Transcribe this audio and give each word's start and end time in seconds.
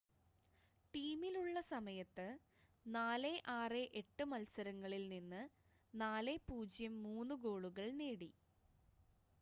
ടീമിലുള്ള 0.93 1.57
സമയത്ത് 1.67 2.25
468 2.85 4.27
മത്സരങ്ങളിൽ 4.31 5.05
നിന്ന് 5.13 5.43
403 5.93 6.91
ഗോളുകൾ 7.45 7.87
നേടി 8.01 8.31